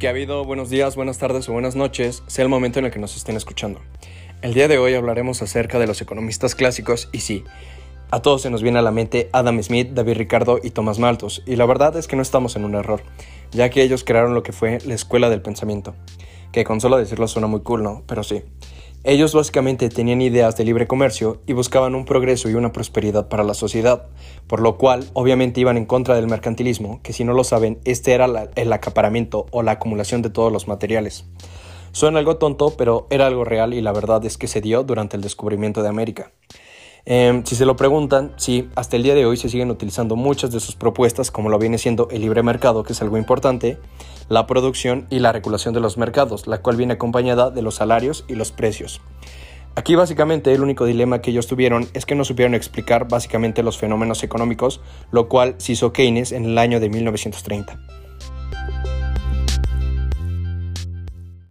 [0.00, 2.90] Que ha habido buenos días, buenas tardes o buenas noches, sea el momento en el
[2.90, 3.82] que nos estén escuchando.
[4.40, 7.44] El día de hoy hablaremos acerca de los economistas clásicos y sí,
[8.10, 11.42] a todos se nos viene a la mente Adam Smith, David Ricardo y Thomas Malthus,
[11.44, 13.02] y la verdad es que no estamos en un error,
[13.50, 15.94] ya que ellos crearon lo que fue la escuela del pensamiento,
[16.50, 18.02] que con solo decirlo suena muy cool, ¿no?
[18.06, 18.42] Pero sí.
[19.02, 23.44] Ellos básicamente tenían ideas de libre comercio y buscaban un progreso y una prosperidad para
[23.44, 24.08] la sociedad,
[24.46, 28.12] por lo cual obviamente iban en contra del mercantilismo, que si no lo saben, este
[28.12, 31.24] era el acaparamiento o la acumulación de todos los materiales.
[31.92, 35.16] Suena algo tonto, pero era algo real y la verdad es que se dio durante
[35.16, 36.32] el descubrimiento de América.
[37.06, 40.52] Em, si se lo preguntan, sí, hasta el día de hoy se siguen utilizando muchas
[40.52, 43.78] de sus propuestas, como lo viene siendo el libre mercado, que es algo importante,
[44.28, 48.24] la producción y la regulación de los mercados, la cual viene acompañada de los salarios
[48.28, 49.00] y los precios.
[49.76, 53.78] Aquí básicamente el único dilema que ellos tuvieron es que no supieron explicar básicamente los
[53.78, 57.78] fenómenos económicos, lo cual se hizo Keynes en el año de 1930.